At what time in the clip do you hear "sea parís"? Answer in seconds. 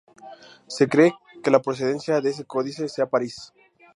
2.89-3.53